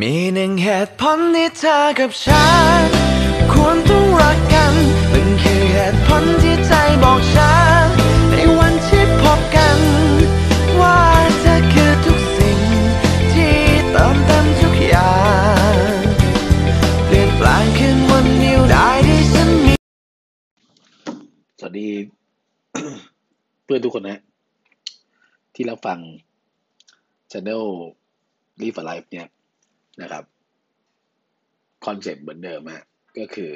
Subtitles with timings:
[0.00, 2.46] มีหนึ่งเหตุผลที่เธอกับฉั
[2.80, 2.82] น
[3.52, 4.74] ควรต้องรักกัน
[5.12, 6.72] มันคือเหตุผลที่ใจ
[7.02, 7.86] บอกฉัน
[8.30, 9.78] ในวันที่พบกัน
[10.80, 10.98] ว่า
[11.40, 12.58] เธอคือทุกสิ่ง
[13.32, 13.54] ที่
[13.90, 15.14] เติมเต็มทุกอย่า
[15.72, 15.94] ง
[17.06, 19.74] เปลี่ยนแปลงคืนวันเดียวได้ที่ฉันมี
[21.58, 21.88] สวัสดี
[23.64, 24.20] เพื่อนทุกคนนะ
[25.54, 25.98] ที่รับฟัง
[27.30, 27.64] Channel
[28.60, 29.28] Live a Life เนี่ย
[30.00, 30.24] นะครับ
[31.84, 32.84] คอนเซ็ปต์เหมือนเดิมฮะ
[33.18, 33.52] ก็คือ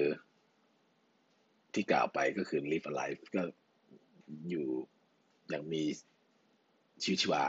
[1.72, 3.42] ที่กล่าวไปก็คือ Live a Life ก็
[4.48, 4.66] อยู่
[5.48, 5.82] อย่างมี
[7.02, 7.44] ชีวิตชีวา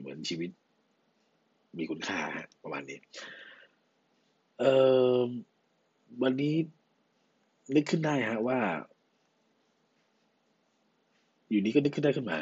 [0.00, 0.50] เหมือนชีวิต
[1.78, 2.20] มีคุณค่า
[2.62, 2.98] ประมาณนี้
[4.58, 4.64] เอ
[5.16, 5.20] อ
[6.22, 6.54] วันนี้
[7.74, 8.58] นึกขึ้นได้ฮะว่า
[11.48, 12.38] อยู่นี้ก็นึกขึ้นได้ขึ้นมา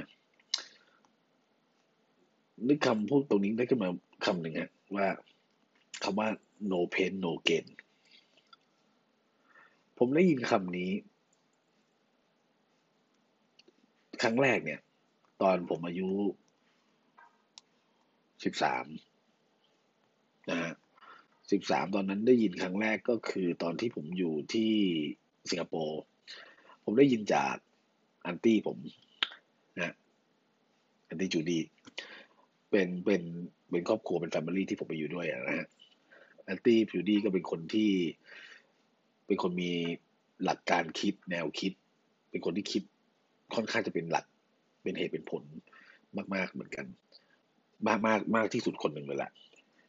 [2.69, 3.89] นึกคำพูดตรงนี้ได้ขึ้นมา
[4.25, 5.07] คำหนึ่งฮะว่า
[6.03, 6.29] คำว่า
[6.71, 7.67] no pain no gain
[9.99, 10.91] ผมได้ยินคำนี้
[14.23, 14.81] ครั้งแรกเนี่ย
[15.43, 16.09] ตอนผมอายุ
[18.45, 18.87] สิบสาม
[20.51, 20.73] นะฮะ
[21.51, 24.73] สิบสามตอนนั้นได้ยินครั้งแรกก็คือตอนที่ผมอยู่ที่
[25.51, 26.01] สิงคโปร์
[26.85, 27.55] ผมได้ยินจาก
[28.27, 28.79] auntie ผม
[29.81, 29.95] นะ
[31.09, 31.61] auntie จูดี้
[32.71, 33.23] เป็นเป็น
[33.71, 35.69] เป็นครอบครัวเป็น family ที่ผมไปอยู่ด้วยนะฮะ
[36.47, 37.91] auntie จูดี้ก็เป็นคนที่
[39.27, 39.73] เป็นคนมี
[40.45, 41.73] หลักการคิดแนวคิด
[42.31, 42.83] เป็นคนที่คิด
[43.55, 44.27] ค่อนข้างจะเป็นหลัก
[44.83, 45.43] เป็นเหตุเป็นผล
[46.35, 46.87] มาก ๆเหมือนกัน
[47.89, 49.31] มากมากมากที่สุดคนหนึ่งเลยแหละ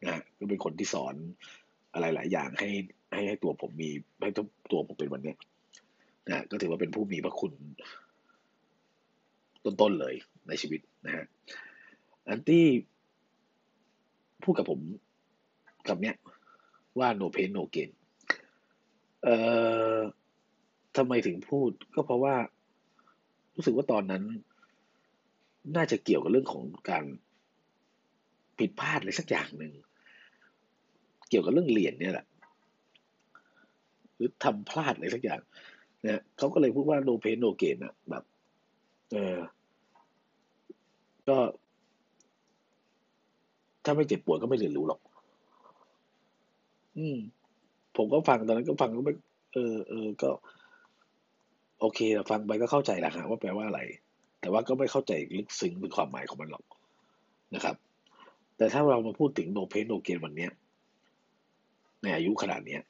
[0.03, 1.16] นะฮะก็เป็นคนที่สอน
[1.94, 2.69] อะไรหลายอย่างให้
[3.13, 3.89] ให้ให้ตัวผมมี
[4.22, 4.31] ให้
[4.72, 5.38] ตัวผมเป็นวันเนี้ย
[6.27, 7.53] นะก็ถือว่าเป็นผู้มีพระคุณ
[9.66, 10.16] ต้นๆเลย
[10.47, 11.25] ในชีวิตนะฮะ
[12.27, 12.66] อันที่
[14.44, 14.80] พูดกับผม
[15.88, 16.16] กับเนี้ย
[17.00, 17.90] ว่า no pain no gain
[19.23, 19.36] เอ่
[19.96, 19.98] อ
[20.98, 22.36] ทำไมถึงพูดก็เพราะว่า
[23.56, 24.24] รู้สึกว่าตอนนั้น
[25.75, 27.06] น่าจะเกี่ยวกับเรื่องของการ
[28.58, 29.74] ผิดพลาดอะไรสักอย่างหนึ่ง
[31.30, 32.28] เกี่ยวกับเรื่องเหรียนเนี่ยแหละ
[34.16, 35.42] หรือทำพลาดอะไรสักอย่าง
[36.06, 38.24] นะเขาก็เลยพูดว่า no pain no gain อะแบบ
[39.12, 39.38] เออ
[41.28, 41.38] ก็
[43.89, 45.00] ถ้าไม่เจ็บปวดก็ไม่เรียนรู้หรอก
[46.97, 47.17] อืม
[47.97, 49.13] ผมก็ฟังตอนนั้นก็ฟังก็ไม่
[49.53, 50.29] เออเออก็
[51.79, 52.00] โอเค
[52.31, 53.81] ฟังไปก็เข้าใจแหละฮะว่าแปลว่าอะไร
[54.41, 56.63] แต่ว่าก็ไม่เข้าใจลึกซึ้งถึงความหมายของมันหรอก
[57.55, 57.75] นะครับ
[58.57, 60.51] แต่ถ้าเรามาพูดถึง no pain no gain วันเนี้ย
[62.01, 62.81] ในอายุขนาดเนี้ย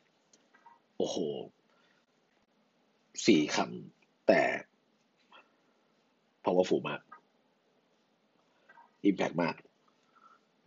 [0.98, 1.18] โอ้โห
[3.26, 4.42] สี่คำแต่
[6.46, 7.02] powerful มาก
[9.10, 9.56] impact มาก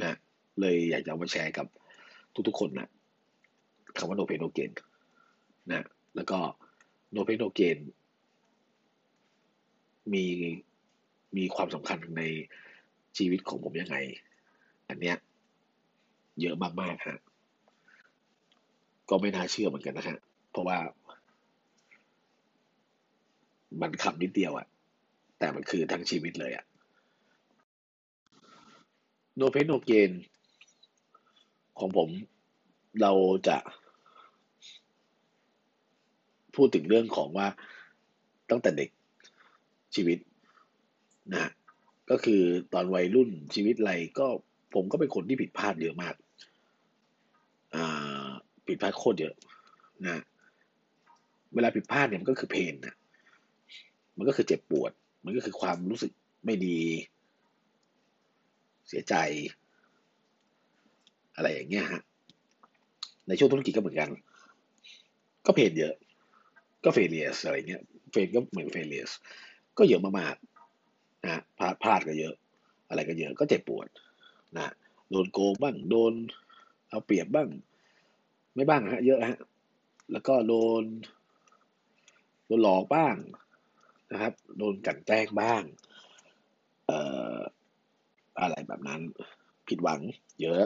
[0.00, 0.16] นะ
[0.60, 1.66] เลยอยากจะมาแชร์กับ
[2.48, 2.88] ทุกๆคนนะ
[3.96, 4.70] คำว่า no pain no gain
[5.70, 5.84] นะ
[6.16, 6.38] แล้วก็
[7.14, 7.78] no pain no gain
[10.12, 10.24] มี
[11.36, 12.22] มีความสำคัญใน
[13.16, 13.96] ชีวิตของผมยังไง
[14.88, 15.16] อันเนี้ย
[16.40, 17.18] เยอะมากๆฮะ
[19.08, 20.18] ก็ไม่น่าเชื่อเหมือนกันนะฮะ
[20.50, 20.78] เพราะว่า
[23.80, 24.66] มันคำนิดเดียวอะ
[25.38, 26.64] แต่มันคือทั้งชีวิตเลยอะ
[29.38, 30.12] no pain no gain
[31.78, 32.08] ของผม
[33.00, 33.12] เรา
[33.48, 33.56] จะ
[36.54, 37.48] พูดถึงเรื่องของว่า
[38.50, 38.90] ตั้งแต่เด็ก
[39.94, 40.18] ชีวิต
[41.34, 41.50] นะ
[42.10, 44.26] ก็คือตอนวัยรุ่นชีวิตอะไรก็
[44.74, 46.14] ผมก็เป็นคนที่ผิดพลาดเยอะมาก
[47.74, 48.26] อ่า
[48.66, 49.34] ผิดพลาดโคตรเยอะ
[50.06, 50.22] นะ
[51.54, 52.94] เวลาผิดพลาดเนี่ยมันก็คือเพนนะ
[54.16, 54.92] มันก็คือเจ็บปวด
[55.24, 56.12] มันก็คือความรู้สึก
[56.44, 56.78] ไม่ดี
[58.92, 59.16] เสียใจ
[61.36, 62.02] อะไรอย่างเงี้ยฮะ
[63.28, 64.10] ในช่วงธุรกิจก็เหมือนกัน
[65.46, 65.94] ก็ pain เยอะ
[66.84, 69.10] ก็ failures อะไรเงี้ย fail ก็เหมือน failures
[69.78, 72.34] ก็เยอะมากๆนะพลาดพลาดก็เยอะ
[72.88, 73.86] อะไรก็เยอะก็เจ็บปวด
[74.56, 74.72] นะ
[75.10, 76.12] โดนโกงบ้างโดน
[76.88, 77.48] เอาเปรียบบ้าง
[78.54, 79.38] ไม่บ้างฮะเยอะฮะ
[80.12, 80.82] แล้วก็โดน
[82.46, 83.16] โดนหลอกบ้าง
[84.12, 85.62] นะครับ โดนกลั่นแกล้งบ้าง
[86.86, 87.00] เอ่
[87.31, 87.31] อ
[88.40, 89.00] อะไรแบบนั้น
[89.68, 90.00] ผิดหวัง
[90.42, 90.64] เยอะ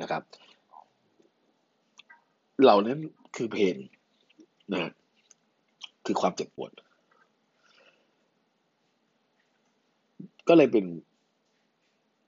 [0.00, 0.22] นะครับ
[2.62, 2.98] เหล่านั้น
[3.36, 3.76] คือเพน
[4.72, 4.92] นะ
[6.06, 6.72] คือความเจ็บปวด
[10.48, 10.86] ก็เลยเป็น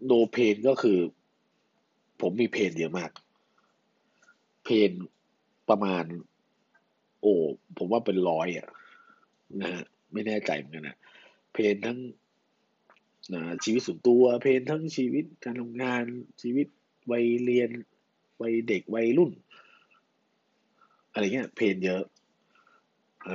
[0.05, 0.99] โนเพนก็คือ
[2.21, 3.11] ผมมีเพนเยอะมาก
[4.65, 4.93] เพน
[5.69, 6.05] ประมาณ
[7.21, 7.35] โอ้
[7.79, 8.69] ผมว่าเป็นร้อยอะ
[9.61, 10.97] นะฮะไม่แน่ใจเหมือนกันนะ
[11.53, 11.99] เพนทั้ง
[13.65, 16.05] ชีวิตส่วนตัวเพนทั้งชีวิตการทำงาน
[16.43, 16.67] ชีวิต
[17.11, 17.71] วัยเรียน
[18.43, 19.31] วัยเด็กวัยรุ่น
[21.13, 22.03] อะไรเงี้ยเพนเยอะ
[23.27, 23.29] อ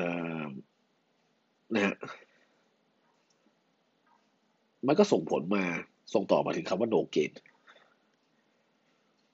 [1.74, 1.95] นะฮะ
[4.88, 5.63] มันก็ส่งผลมา
[6.13, 7.31] ส่งต่อมาถึงคำว่า no gain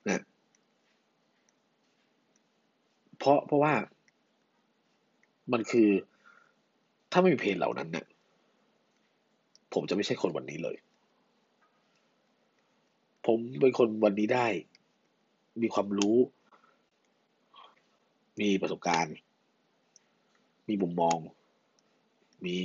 [0.08, 0.24] นะ
[3.18, 3.74] เพราะเพราะว่า
[5.52, 5.90] มันคือ
[7.12, 8.06] ถ้าไม่มีเพลงเหล่านั้นเนี่ย
[9.74, 10.78] ผมจะไม่ใช่คนวันนี้เลย
[13.26, 14.48] ผมเป็นคนวันนี้ได้
[15.62, 16.18] มีความรู้
[18.42, 19.16] มีประสบการณ์
[20.68, 21.18] มีมุมมอง
[22.46, 22.58] มี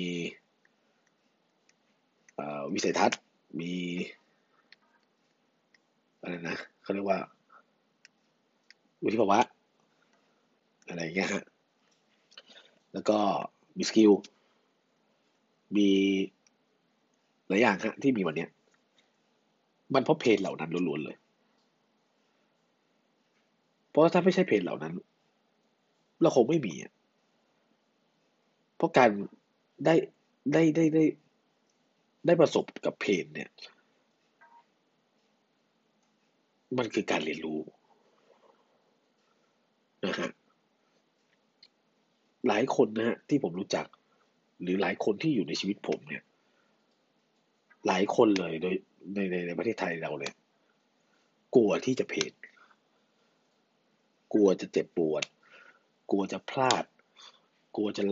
[2.73, 3.21] วิสัยทัศน์
[3.61, 3.73] มี
[6.21, 7.19] อะไรนะเขาเรียกว่า
[9.03, 9.41] วุฒิภาวะ
[10.87, 11.45] อะไรอย่างเงี้ยฮะ
[12.93, 13.19] แล้วก็
[13.77, 14.13] มีสกิล
[15.77, 15.89] มี
[17.49, 18.51] หลายอย่างฮะที่มีวันเนี้ย
[19.95, 21.17] มันเพราะเพจเหล่านั้นล้วนๆเลย
[23.91, 24.95] เพราะถ้าไม่ใช่เพจเหล่านั้น
[26.23, 26.93] เราคงไม่มีอะ
[28.77, 29.11] เพราะการ
[29.85, 29.95] ได้
[30.53, 31.05] ได้ได้ได้
[32.27, 33.51] ได้ประสบกับเพจเนี่ย
[36.79, 37.59] มันคือการเรียนรู้
[40.07, 40.31] นะฮะ
[42.49, 43.87] หลายคนนะฮะที่ผมรู้จัก
[44.63, 46.23] หรือหลายคนที่อยู่ในชีวิตผมเนี่ย
[47.87, 48.75] หลายคนเลยโดย
[49.15, 50.35] ในในในประเทศไทยเราเนี่ย
[51.55, 52.33] กลัวที่จะเพจ
[54.33, 55.25] กลัวจะเจ็บปวด
[56.11, 56.85] กลัวจะพลาด
[57.77, 58.03] กลัวจะ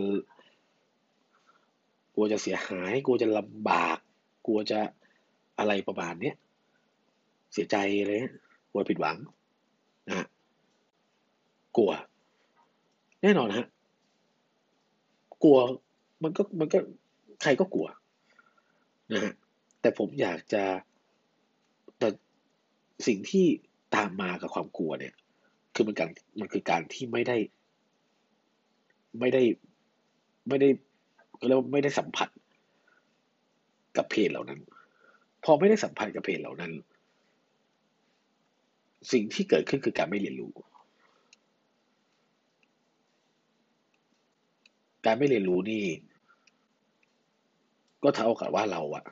[2.13, 3.97] กลัวจะเสียหาย กลัวจะลำบาก
[4.45, 4.79] กลัวจะ
[5.59, 6.35] อะไรประมาณเนี้ย
[7.53, 7.77] เสียใจ
[8.07, 8.21] เลย
[8.71, 9.17] กลัวผิดหวัง
[10.07, 10.27] นะฮะ
[11.77, 11.91] กลัว
[13.21, 13.65] แน่นอนฮะ
[15.43, 15.57] กลัว
[16.23, 16.79] มันก็มันก็
[17.41, 17.87] ใครก็กลัว
[19.13, 19.33] นะฮะ
[19.83, 20.63] แต่ผมอยากจะ
[21.99, 22.09] แต่
[23.07, 23.45] สิ่งที่
[23.95, 25.13] ตามมากับความกลัวเนี่ย
[25.75, 26.09] คือมันการ
[26.39, 27.37] มันคือการที่ไม่ได้
[29.19, 29.43] ไม่ได้
[30.47, 30.69] ไม่ได้
[31.45, 32.29] เรียกว่าไม่ได้สัมผัส
[33.97, 34.59] กับเพจเหล่านั้น
[35.43, 36.71] พอไม่ได้สัมผัสกับเพจเหล่านั้น
[39.11, 40.51] สิ่งที่เกิดขึ้นคือการไม่เรียนรู้
[45.05, 45.83] การไม่เรียนรู้นี่
[48.03, 49.03] ก็เท่ากับว่าเราอะ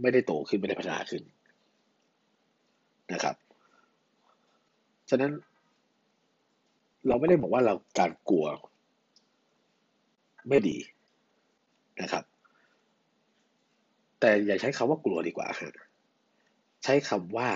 [0.00, 1.22] ไม่ได้โตขึ้นไม่ได้พัฒนาขึ้น
[3.12, 3.36] นะครับ
[5.10, 5.32] ฉะนั้น
[7.06, 8.46] เราไม่ได้บอกว่าเราการกลัว
[10.48, 10.78] ไม่ดี
[12.00, 12.24] นะครับ
[14.20, 15.74] แต่อย่าใช้คำว่ากลัวดีกว่าฮะ
[16.84, 17.48] ใช้คำว่า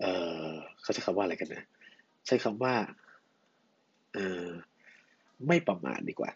[0.00, 0.06] เอ
[0.48, 0.50] อ
[0.82, 1.64] เขาใช้คำว่าอะไรกันนะ
[2.26, 2.74] ใช้คำว่า
[4.14, 4.46] เออ
[5.46, 6.30] ไม่ประมาทดีกว่า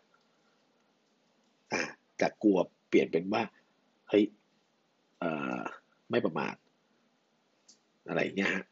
[1.72, 1.82] อ่า
[2.20, 2.58] จากกลัว
[2.88, 3.42] เปลี่ยนเป็นว่า
[4.08, 4.24] เฮ้ย
[6.10, 6.54] ไม่ประมาท
[8.08, 8.64] อะไรเงี้ยฮะ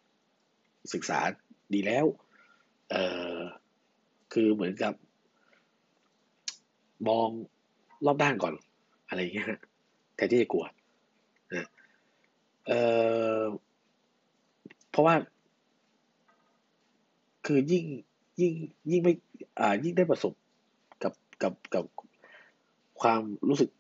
[0.95, 1.19] ศึกษา
[1.75, 2.07] ดีแล้ว
[2.91, 2.97] เอ
[3.37, 3.39] อ
[4.33, 4.95] คือเหมือนกับ
[7.09, 7.29] มอง
[8.07, 8.55] รอบด้านก่อน
[9.09, 9.61] อะไรเงี้ยฮะ
[10.15, 10.65] แทนที่จะกลัว
[11.55, 11.69] นะ
[12.67, 12.73] เอ
[13.39, 13.43] อ
[14.91, 15.15] เพราะว่า
[17.47, 17.85] คือยิ่ง
[18.41, 18.53] ยิ่ง
[18.91, 19.13] ยิ่งไม่
[19.61, 20.33] อ่ายิ่งได้ประสบ
[21.03, 21.13] กับ
[21.43, 21.85] กับกับ
[23.01, 23.71] ความรู้สึก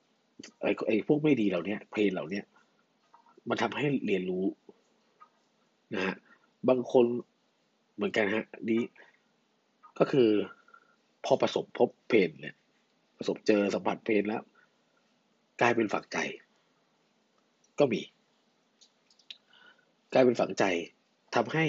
[0.62, 2.40] ไอ้ไอ้พวกไม่ดีเหล่านี้เพลงเหล่านี้
[3.48, 4.44] มันทำให้เรียนรู้
[5.94, 6.14] นะฮะ
[6.68, 7.04] บางคน
[7.94, 8.82] เหมือนกันฮะนี้
[9.98, 10.28] ก็คือ
[11.24, 12.54] พอประสบพบเพลงเนี่ย
[13.16, 14.42] ประสบเจอสัมผัสเพลงแล้ว
[15.60, 16.18] กลายเป็นฝังใจ
[17.78, 18.00] ก็มี
[20.12, 20.64] กลายเป็นฝังใจ
[21.34, 21.64] ทำให้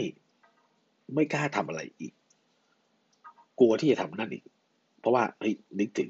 [1.13, 2.13] ไม่กล้าทำอะไรอีก
[3.60, 4.44] กลัวที่จะทำนั่นอีก
[5.00, 6.10] เพราะว่าเฮ้ยนึกถึง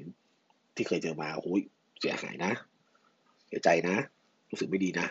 [0.74, 1.62] ที่เคยเจอมาโอ้ย
[2.00, 2.52] เสียหายนะ
[3.46, 3.96] เสียใจนะ
[4.50, 5.06] รู้สึกไม่ดีนะ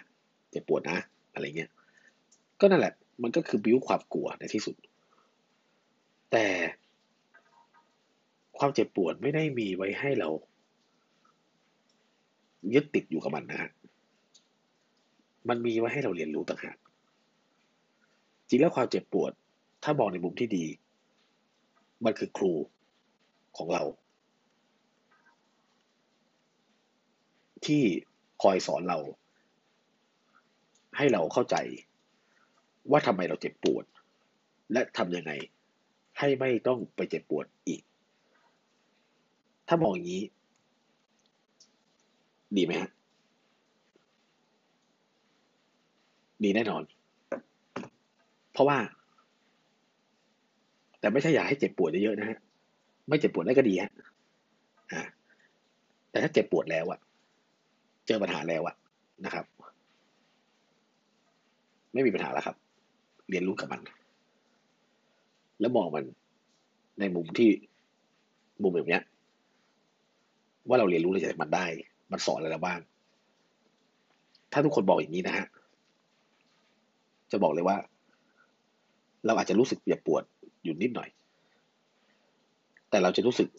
[0.52, 1.00] เจ็บปวดนะ
[1.34, 1.72] อะไรเงี้ย
[2.60, 4.76] ก็นั่นแหละ มันก็คือบิ้วความกลัวในที่สุด
[6.32, 6.48] แต่
[8.58, 10.30] ความเจ็บปวดไม่ได้มีไว้ให้เรา
[12.74, 13.72] ยึดติดอยู่กับมันนะฮะ
[15.50, 16.78] มันมีไว้ให้เราเรียนรู้ต่างหาก
[18.48, 19.32] จริงแล้วความเจ็บปวด
[19.84, 20.66] ถ้ามองในมุมที่ดี
[22.06, 22.54] มันคือครู
[23.58, 23.84] ของเรา
[27.66, 27.84] ที่
[28.42, 29.00] คอยสอนเรา
[30.98, 31.56] ให้เราเข้าใจ
[32.92, 33.86] ว่าทำไมเราเจ็บปวด
[34.74, 35.32] และทำยังไง
[36.20, 37.82] ให้ไม่ต้องไปเจ็บปวดอีก
[39.68, 40.24] ถ้ามองอย่างนี้
[42.58, 42.90] ดีไหมฮะ
[46.44, 46.84] ดีแน่นอน
[48.52, 48.78] เพราะว่า
[51.00, 52.38] แต่ไม่ใช่อยากให้เจ็บปวดเยอะๆนะฮะ
[53.10, 53.92] ไม่เจ็บปวดได้ก็ดีฮะ
[56.10, 57.00] แต่ถ้าเจ็บปวดแล้วอะ
[58.08, 58.76] เจอปัญหาแล้วอะ
[59.26, 59.46] นะครับ
[61.98, 62.56] ไม่มีปัญหาแล้วครับ
[63.30, 63.82] เรียนรู้กับมัน
[65.60, 66.06] แล้วมองมัน
[67.00, 67.50] ในมุมที่
[68.62, 69.04] มุมแบบเนี้ย
[70.68, 71.66] ว่าเราเรียนรู้อะไรจากมันได้
[72.12, 72.80] มันสอนอะไรเราบ้าง
[74.52, 75.48] ถ้าทุกคนบอกอย่างนี้นะฮะ
[77.32, 77.78] จะบอกเลยว่า
[79.26, 80.24] เราอาจจะรู้สึกเปียกปวด
[80.64, 81.10] อยู่นิดหน่อย
[82.90, 83.50] แต่เราจะรู้สึก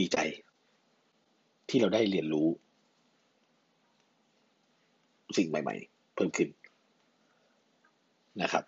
[0.00, 0.18] ดีใจ
[1.68, 2.48] ที่เราได้เรียนรู้
[5.36, 6.48] สิ่งใหม่ ๆ เพิ่มขึ้น
[8.42, 8.64] นะครับ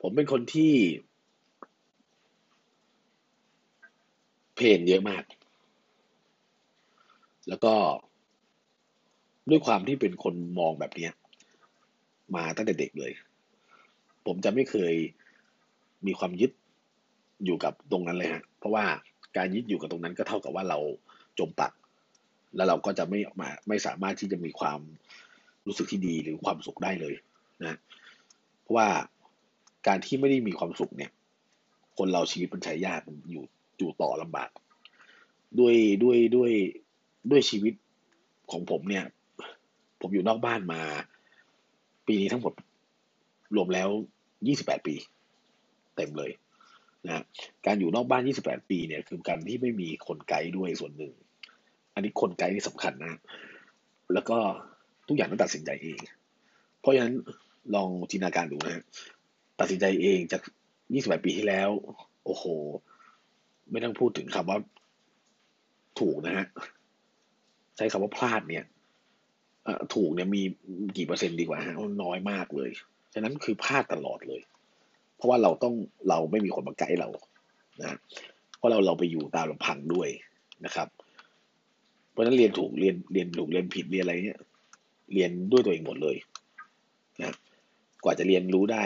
[0.00, 0.72] ผมเป็นคนที่
[4.54, 5.24] เพนเยอะมาก
[7.48, 7.74] แล้วก็
[9.50, 11.08] ด้วยความที่เป็นคนมองแบบนี้
[12.36, 13.12] มาตั้งแต่เด็กเลย
[14.26, 14.94] ผมจะไม่เคย
[16.06, 16.52] มีความยึด
[17.44, 18.84] อยู่กับตรงนั้นเลยฮะ เพราะว่า
[19.36, 20.78] การยึดอยู่กับตรงนั้นก็เท่ากับว่าเรา
[21.38, 21.72] จมปัก
[22.56, 24.80] แล้วเราก็จะไม่มาไม่สามารถที่จะมีความ
[25.66, 27.14] รู้สึกที่ดีหรือความสุขได้เลย
[27.62, 27.78] นะ
[28.60, 28.88] เพราะว่า
[29.86, 31.10] การที่ไม่ได้มีความสุขเนี่ย
[31.98, 33.44] คนเราชีวิตมันใช้ยากอยู่
[33.78, 34.50] อยู่ต่อลำบาก
[35.58, 36.50] ด้วยด้วยด้วย
[37.30, 37.74] ด้วยชีวิต
[38.52, 39.04] ของผมเนี่ย
[40.00, 40.82] ผมอยู่นอกบ้านมา
[42.06, 42.52] ปีนี้ทั้งหมด
[43.54, 43.88] รวมแล้ว
[44.38, 44.94] 28ปี
[45.96, 46.30] เต็มเลย
[47.06, 47.24] นะ
[47.66, 51.12] การอยู่นอกบ้าน 28 ปีเนี่ย คือการที่ไม่มีคนไกด์ด้วยส่วนหนึ่ง
[51.94, 53.14] อันนี้คนไกด์นี่สำคัญนะ
[54.14, 54.36] แล้วก็
[55.08, 55.98] ทุกอย่างต้องตัดสินใจเอง
[56.80, 57.14] เพราะฉะนั้น
[57.74, 58.84] ลองจินตนาการดูนะฮะ
[59.60, 60.42] ตัดสินใจเองจาก
[60.82, 61.70] 28 ปีที่แล้ว
[62.24, 62.44] โอ้โห
[63.70, 64.58] ไม่ต้องพูดถึงคำว่า
[66.00, 66.46] ถูกนะฮะ
[67.76, 68.64] ใช้คำว่าพลาดเนี่ย
[69.94, 70.42] ถูกเนี่ยมี
[70.96, 72.70] กี่เปอร์เซ็นต์ดีกว่าฮะน้อยมากเลย
[73.14, 74.40] ฉะนั้นคือพลาดตลอดเลย
[75.16, 75.74] เพราะว่าเราต้อง
[76.08, 77.08] เราไม่มีคนมาไกด์เรา
[77.80, 77.98] นะ
[78.56, 80.08] เพราะเราเราไปอยู่ตามลำพังด้วย
[80.64, 80.88] นะครับ
[82.14, 84.40] เพราะนั้นเรียนถูกเรียนเรียนถูกเรียนผิดเรียนอะไรเนี่ย
[85.12, 86.16] เรียนด้วยตัวเองหมดเลย
[87.22, 87.32] นะ
[88.04, 88.84] กว่าจะเรียนรู้ได้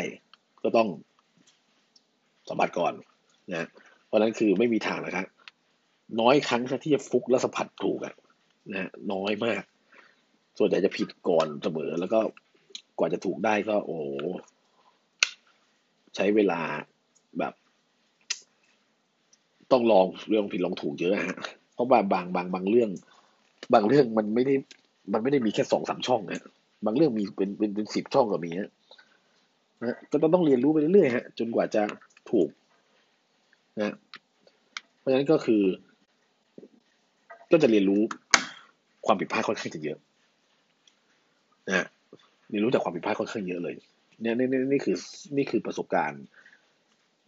[0.63, 0.89] ก็ต้อง
[2.49, 2.93] สมบัติก่อน
[3.55, 3.67] นะ
[4.07, 5.27] เพราะฉะนั้นคือไม่มีทางนะครับ
[6.21, 8.15] น้อยครั้งที่จะฟุกและสัมผัสถูกอะ
[8.75, 9.63] นะน้อยมาก
[10.59, 12.21] ส่วนใหญ่จะผิดก่อนเสมอ แล้วก็
[12.99, 13.99] กว่าจะถูกได้ก็ โอ้
[16.17, 16.61] ใช้เวลา
[17.39, 17.55] แบบ
[19.73, 21.39] ต้องลองเรื่องผิดลองถูกเยอะฮะ
[21.75, 22.91] เพราะว่าบางบางบางเรื่อง
[23.75, 24.55] บางเรื่องมันไม่ได้
[25.13, 26.43] มันไม่ได้มีแค่สองสามช่องนะ
[26.85, 28.71] บางเรื่องมีเป็นเป็นเป็นสิบช่องก็มีนะ
[29.83, 31.83] นะก็ต้องต้องเรียนรู้ไปเรื่อยๆฮะ จนกว่าจะ
[32.31, 32.49] ถูก
[33.81, 33.95] นะ
[34.99, 35.63] เพราะฉะนั้นก็คือ
[37.53, 38.03] ก็จะเรียนรู้
[39.07, 39.99] ความผิดพลาดค่อนข้างจะเยอะ
[41.69, 41.87] นะ
[42.51, 43.75] เรียนรู้จากความผิดพลาดค่อนข้างเยอะเลย
[44.21, 44.97] เนี่ยนี่นี่นี่คือ
[45.37, 46.25] นี่คือประสบการณ์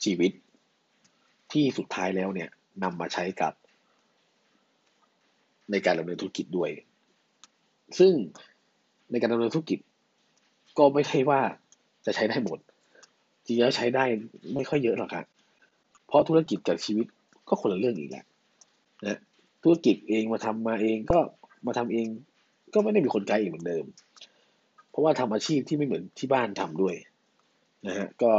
[0.05, 0.33] ชีวิต
[1.53, 2.49] ที่สุดท้ายแล้วเนี่ย
[2.83, 3.53] นำมาใช้กับ
[5.71, 6.71] ในการดำเนินธุรกิจด้วย
[7.99, 8.13] ซึ่ง
[9.11, 9.79] ในการดำเนินธุรกิจ
[10.79, 11.41] ก็ไม่ใช่ว่า
[12.07, 12.59] จะใช้ได้หมด
[13.47, 14.05] จริงแล้วใช้ได้
[14.55, 15.25] ไม่ค่อยเยอะหรอกครับ
[16.07, 17.07] เพราะธุรกิจกับชีวิต
[17.49, 18.25] ก็คนละเรื่องอีกแหละ
[19.07, 19.19] นะ
[19.63, 21.19] ธุรกิจเองมาทำมาเองก็
[21.67, 22.07] มาทำเอง
[22.75, 23.85] ก็ไม่ได้มีคนไกด์อีกเหมือนเดิม
[24.91, 26.95] เพราะว่าทำอาชีพที่ไม่เหมือนที่บ้านทำด้วย
[27.87, 28.33] นะฮะก็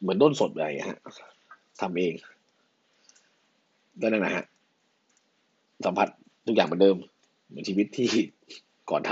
[0.00, 0.98] เหมือนด้นสดอะไปฮะ
[1.80, 2.14] ทำเอง
[4.00, 4.44] ก็นั่นแหละฮะ
[5.84, 6.08] สัมผัส
[6.46, 6.96] ทุกอย่างเหมือนเดิม
[7.48, 8.08] เหมือนชีวิตที่
[8.90, 9.10] ก่อนท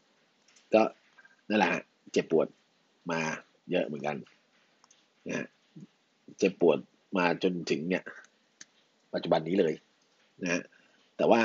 [0.00, 0.82] ำก็
[1.48, 1.70] นั่นแหละ
[2.12, 2.46] เจ็บปวด
[3.10, 3.20] มา
[3.70, 4.16] เยอะเหมือนกัน
[5.28, 5.46] นะ
[6.38, 6.78] เจ็บปวด
[7.18, 8.04] มาจนถึงเนี่ย
[9.14, 9.74] ปัจจุบันนี้เลย
[10.42, 10.62] นะฮะ
[11.16, 11.42] แต่ว่า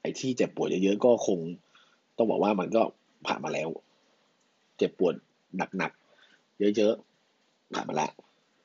[0.00, 1.38] ไอ้ที่เจ็บปวดเยอะๆก็คง
[2.16, 2.82] ต้องบอกว่ามันก็
[3.26, 3.68] ผ่านมาแล้ว
[4.78, 5.14] เจ็บปวด
[5.56, 8.10] หนักๆเยอะๆผ่านมาแล้ว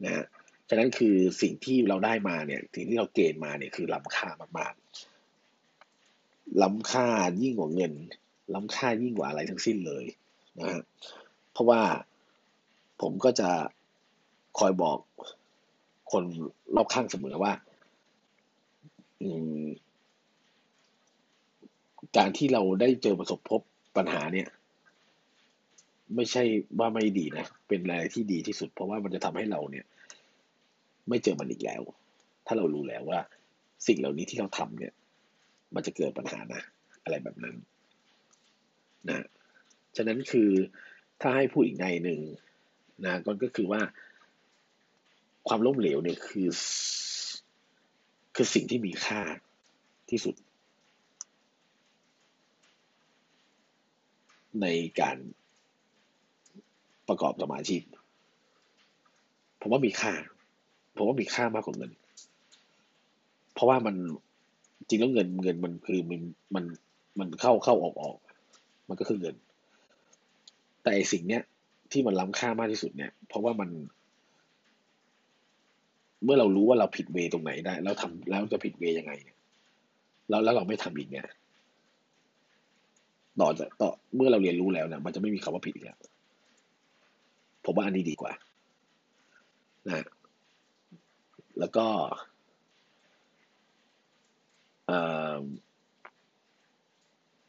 [0.03, 0.25] นะฮะ
[0.73, 7.07] ฉะนั้นคือสิ่งที่เราได้มาเนี่ยสิ่งที่เราเกณฑ์มาเนี่ยคือล้ำค่ามากๆ ล้ำค่า
[7.41, 7.93] ยิ่งกว่าเงิน
[8.53, 10.05] ล้ำค่ายิ่งกว่าอะไรทั้งสิ้นเลย
[10.59, 10.81] นะฮะ
[11.51, 11.81] เพราะว่า
[13.01, 13.49] ผมก็จะ
[14.59, 14.97] คอยบอก
[16.11, 16.23] คน
[16.75, 17.53] รอบข้างเสมอว่า
[22.17, 23.61] การที่เราได้เจอประสบพบ
[23.97, 24.47] ปัญหาเนี่ย
[26.15, 26.43] ไม่ใช่
[26.79, 29.85] ว่าไม่ดีนะ เป็นอะไรที่ดีที่สุด เพราะว่ามันจะทำให้เราเนี่ย
[31.09, 31.81] ไม่เจอมันอีกแล้ว
[32.45, 33.19] ถ้าเรารู้แล้วว่า
[33.87, 34.93] สิ่งเหล่านี้ที่เราทำเนี่ย
[35.75, 36.61] มันจะเกิดปัญหานะ
[37.03, 37.55] อะไรแบบนั้น
[39.09, 39.25] นะ
[39.95, 40.49] ฉะนั้นคือ
[41.21, 42.19] ถ้าให้พูดอีกในหนึ่ง
[43.05, 43.81] นะก็คือว่า
[45.47, 46.49] ความล้มเหลวเนี่ยคือ
[48.35, 49.21] คือสิ่งที่มีค่า
[50.09, 50.35] ที่สุด
[54.61, 54.67] ใน
[54.99, 55.17] การ
[57.07, 57.81] ประกอบสมาชีพ
[59.61, 60.13] ผมว่ามีค่า
[61.01, 61.91] ผมว่ามีค่ามากกว่าเงิน
[63.53, 63.95] เพราะว่ามัน
[64.87, 66.21] จริงแล้วเงินเงินมันคือมัน
[66.55, 66.63] มัน
[67.19, 68.17] มันเข้าเข้าออกออก
[68.89, 69.35] มันก็คือเงิน
[70.81, 71.43] แต่ไอสิ่งเนี้ย
[71.91, 73.69] ที่มันล้ำค่ามากที่สุดเนี่ย เพราะว่ามัน
[76.23, 79.37] เมื่อเรารู้ว่าเราผิดเวตรงไหนได้ แล้วทำแล้วจะผิดเวยังไงเนี่ย
[80.29, 81.25] แล้วแล้วเราไม่ทำอีกเนี่ย
[83.39, 85.97] ต่อจะต่อเมื่อเราเรียนรู้แล้วเนี่ยมันจะไม่มีคำว่าผิดอีกแล้ว
[87.65, 88.31] ผมว่าอันนี้ดีกว่า
[89.89, 90.05] นะ
[91.59, 91.87] แล้วก็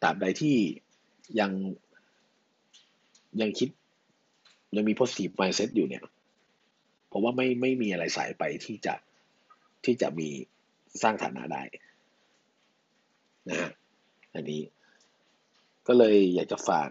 [0.03, 0.57] ตราบใดที่
[1.41, 1.51] ยัง
[3.41, 3.69] ยังคิด
[4.77, 6.03] ยังมี positive mindset อยู่เนี่ย
[7.13, 8.95] ผมว่าไม่ไม่มีอะไรสายไปที่จะ
[9.85, 10.29] ที่จะมี
[11.03, 11.63] สร้างฐานะได้
[13.49, 13.71] นะฮะ
[14.35, 14.63] อันนี้
[15.87, 16.89] ก็เลยอยากจะฝาก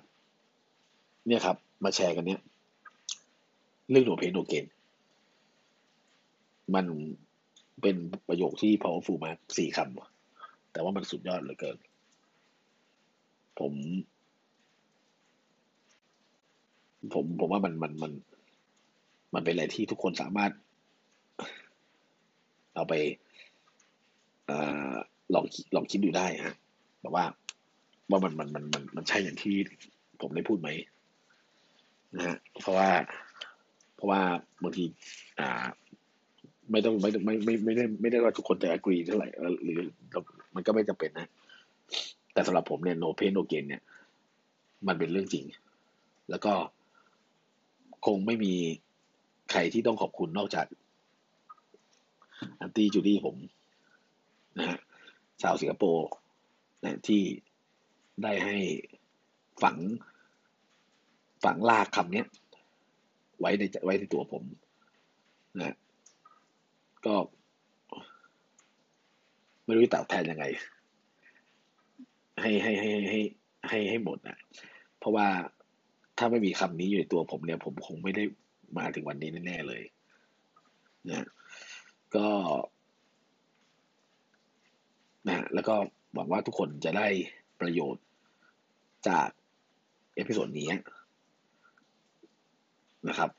[1.27, 2.41] เนี่ยครับ มาแชร์กันเนี้ย
[3.89, 4.65] เรื่องหนูเพนโนเกน
[6.75, 6.85] มัน
[7.81, 7.95] เป็น
[8.27, 11.77] ประโยคที่ powerful มากสี่คำ แต่ว่ามันสุดยอดเหลือเกิน
[13.59, 13.73] ผม
[17.13, 18.11] ผมผมว่ามันมันมัน
[19.33, 20.51] มันเป็นอะไรที่ทุกคนสามารถ
[22.75, 22.93] เอาไป
[24.49, 24.51] อ
[25.33, 26.55] ลองลองคิดดูได้ฮะ
[27.01, 27.25] แบบว่า
[28.09, 29.55] ว่ามันมันมันมันมันใช่อย่างที่
[30.21, 30.69] ผมได้พูดไหม
[32.15, 32.89] นะฮะเพราะว่า
[33.95, 34.21] เพราะว่า
[34.63, 34.83] บางที
[35.39, 35.65] อ่า
[36.71, 39.27] ไม่ต้องไม่ไม่ไม่ไม่ได้ไม่ได้ว่าทุกคนจะ agree เท่าไหร่
[39.63, 39.79] หรือ
[40.55, 41.27] มันก็ไม่จำเป็นนะ
[42.33, 43.81] แต่สำหรับผมเนี่ย no pain no gain เนี่ย
[44.87, 45.45] มันเป็นเรื่องจริง
[46.29, 46.53] แล้วก็
[48.05, 48.53] คงไม่มี
[49.51, 50.65] ใครที่ต้องขอบคุณนอกจาก
[52.59, 53.35] อันตี้จูดี้ผม
[54.57, 54.79] นะฮะ
[55.41, 56.07] ชาวสิงคโปร์
[56.83, 57.21] นะที่
[58.23, 58.57] ได้ให้
[59.63, 59.77] ฝัง
[61.43, 62.23] ฝังลากคำนี้
[63.39, 64.43] ไว้ในไว้ในตัวผม
[65.59, 65.75] นะ
[67.05, 67.15] ก็
[69.65, 70.45] ไม่รู้จะตอบแทนยังไง
[72.41, 73.19] ให้ให้ให้ให้
[73.69, 74.37] ให้ให้หมดนะ
[74.99, 75.27] เพราะว่า
[76.17, 78.23] ถ้าไม่มีคำนี้อยู่ในตัวผมเนี่ย ผมคงไม่ได้
[78.77, 79.83] มาถึงวันนี้แน่ๆเลย
[81.09, 81.27] นะ
[82.15, 82.27] ก็
[85.27, 85.75] นะแล้วก็
[86.13, 87.07] หวังว่าทุกคนจะได้
[87.61, 88.05] ประโยชน์
[89.07, 89.29] จาก
[90.15, 90.67] episode นี้
[93.07, 93.29] นะครับ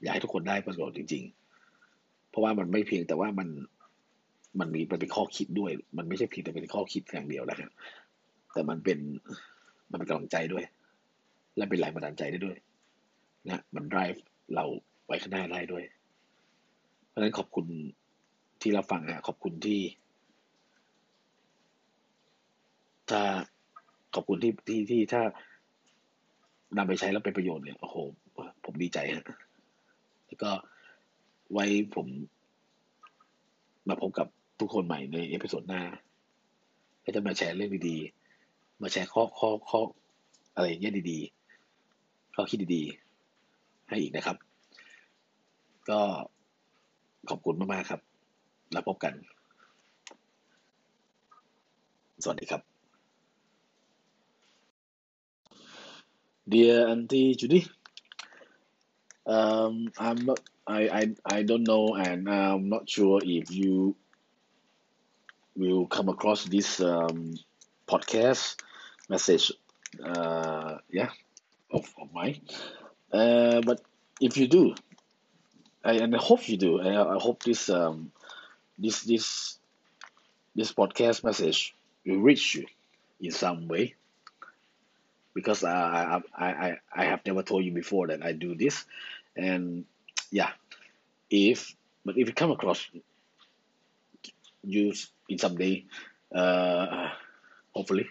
[0.00, 1.41] อยากให้ทุกคนได้ประโยชน์จริง ๆ
[2.32, 3.48] เพราะว่ามันไม่เพียงแต่ว่ามัน
[4.60, 7.70] มันมีมันเป็นข้อคิดด้วย มันไม่ใช่เพียงแต่เป็นข้อคิดอย่างเดียวนะครับ
[8.52, 8.98] แต่มันเป็น
[9.90, 10.64] มันเป็นกำลังใจด้วย
[11.56, 12.56] และเป็นแรงบันดาลใจได้ด้วย
[13.46, 14.18] นะมัน drive
[14.54, 14.64] เรา
[15.06, 15.84] ไว้ข้างหน้าได้ด้วย
[17.08, 17.66] เพราะฉะนั้นขอบคุณ
[18.60, 19.80] ที่รับฟังฮะขอบคุณที่
[23.10, 23.22] ถ้า
[24.14, 25.22] ขอบคุณที่ที่ที่ถ้า
[26.76, 27.96] นำไปใช้แล้วเป็นประโยชน์เนี่ยโอ้โห
[28.64, 29.24] ผมดีใจฮะ
[30.26, 30.50] แล้วก็
[31.52, 32.06] ไว้ผม
[33.88, 34.26] มาพบกับ
[34.60, 35.82] ทุกคนใหม่ใน episode หน้า
[37.04, 39.80] ก็จะมาแชร์เรื่องดีๆ มาแชร์ข้อข้อข้อ
[40.54, 44.36] อะไรเงี้ยดีๆ ข้อคิดดีๆ ให้อีกนะครับ
[45.90, 46.00] ก็
[47.28, 48.00] ขอบคุณมากๆครับ
[48.72, 49.14] แล้วพบกัน
[52.22, 52.62] สวัสดีครับ
[56.52, 57.60] Dear Auntie Judy
[59.36, 63.96] um I'm not I I I don't know and I'm not sure if you
[65.56, 67.34] will come across this um
[67.86, 68.56] podcast
[69.08, 69.52] message
[70.02, 71.10] uh yeah
[71.72, 72.40] of, of mine.
[73.12, 73.80] Uh, but
[74.20, 74.74] if you do,
[75.84, 78.12] I, and I hope you do, I, I hope this um,
[78.78, 79.58] this this
[80.54, 81.74] this podcast message
[82.06, 82.66] will reach you
[83.20, 83.94] in some way.
[85.34, 88.84] Because I, I I I have never told you before that I do this,
[89.34, 89.86] and
[90.32, 90.50] yeah,
[91.30, 92.88] if but if you come across
[94.64, 94.92] you
[95.28, 95.84] in some day,
[96.34, 97.10] uh,
[97.74, 98.08] hopefully,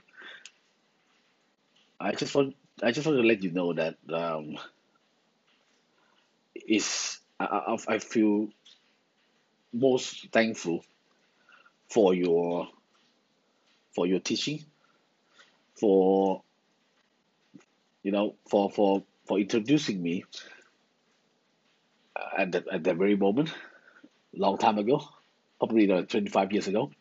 [1.99, 4.57] I just want I just want to let you know that um,
[6.67, 8.49] is I, I, feel
[9.73, 10.85] most thankful
[11.89, 12.67] for your
[13.95, 14.63] for your teaching
[15.79, 16.43] for
[18.03, 20.23] you know for for for introducing me
[22.37, 23.53] at the, at that very moment
[24.33, 25.01] long time ago
[25.59, 26.91] probably uh, 25 years ago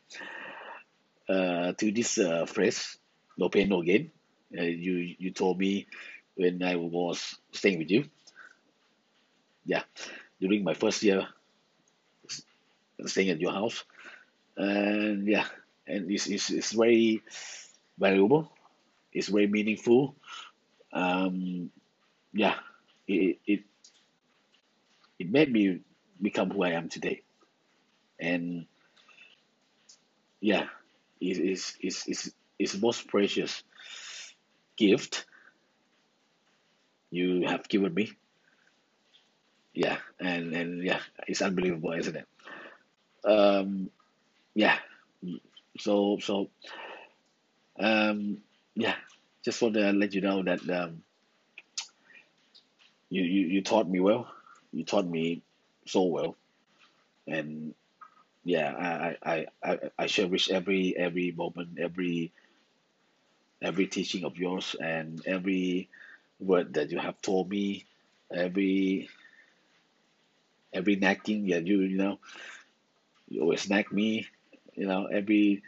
[1.28, 2.98] uh, to this uh, phrase
[3.38, 4.10] no pain no gain
[4.58, 5.86] uh, you you told me
[6.34, 8.04] when I was staying with you
[9.64, 9.82] yeah,
[10.40, 11.26] during my first year
[13.06, 13.84] staying at your house.
[14.56, 15.46] And yeah,
[15.86, 17.22] and it's, it's, it's very
[17.98, 18.52] valuable.
[19.12, 20.16] It's very meaningful.
[20.92, 21.70] Um,
[22.32, 22.56] yeah,
[23.08, 23.60] it, it,
[25.20, 25.80] it made me
[26.22, 27.22] become who I am today.
[28.20, 28.66] And
[30.40, 30.66] yeah,
[31.20, 33.62] it is is is is is most precious
[34.76, 35.26] gift
[37.10, 38.12] you have given me.
[39.74, 42.26] Yeah, and and yeah, it's unbelievable, isn't it?
[43.24, 43.90] Um,
[44.54, 44.78] yeah.
[45.78, 46.50] So so
[47.78, 48.38] um,
[48.74, 48.94] yeah,
[49.44, 51.02] just want to let you know that um,
[53.08, 54.28] you, you you taught me well.
[54.72, 55.42] You taught me
[55.86, 56.36] so well,
[57.26, 57.74] and
[58.44, 58.74] yeah,
[59.24, 62.32] I I I, I cherish every every moment, every
[63.62, 65.88] every teaching of yours, and every
[66.38, 67.86] word that you have told me,
[68.32, 69.08] every
[70.72, 72.18] every nagging that you you know,
[73.28, 74.26] you always nag me,
[74.74, 75.62] you know, every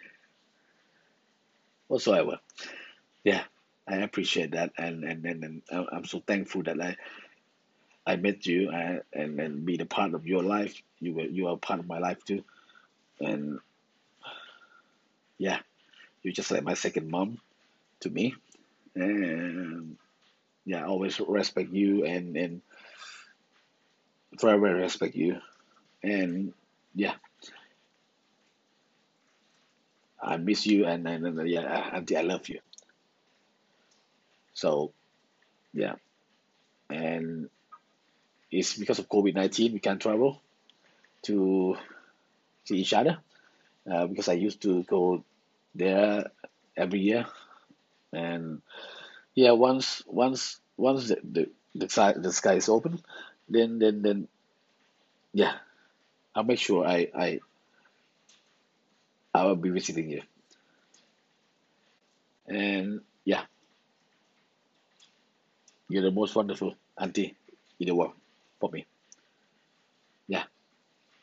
[1.88, 2.38] whatsoever.
[3.24, 3.44] Yeah,
[3.88, 6.96] I appreciate that, and and and, and I'm I'm so thankful that I
[8.06, 10.80] I met you and and and be the part of your life.
[11.00, 12.42] You were you are part of my life too,
[13.20, 13.60] and
[15.38, 15.58] yeah,
[16.22, 17.38] you're just like my second mom
[18.00, 18.34] to me,
[18.94, 19.96] and
[20.64, 22.62] yeah, I always respect you and and
[24.38, 25.40] forever respect you,
[26.02, 26.52] and
[26.94, 27.14] yeah,
[30.20, 32.60] I miss you and and, and yeah, auntie, I love you.
[34.54, 34.92] So
[35.72, 35.94] yeah,
[36.90, 37.48] and
[38.52, 40.40] it's because of COVID nineteen we can't travel
[41.22, 41.76] to
[42.64, 43.18] see each other.
[43.90, 45.24] Uh, because I used to go
[45.74, 46.30] there
[46.76, 47.26] every year,
[48.12, 48.62] and
[49.34, 53.00] yeah, once once once the the the sky, the sky is open,
[53.48, 54.28] then then then
[55.32, 55.54] yeah,
[56.34, 57.40] I'll make sure I I
[59.34, 60.22] I will be visiting you,
[62.46, 63.42] and yeah,
[65.88, 67.34] you're the most wonderful auntie
[67.80, 68.12] in the world
[68.62, 68.86] for me.
[70.26, 70.44] Yeah,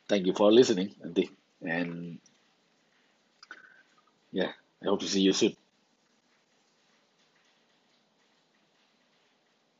[0.08, 1.30] thank you for listening, auntie,
[1.62, 2.20] and
[4.32, 5.56] yeah, I hope to see you soon.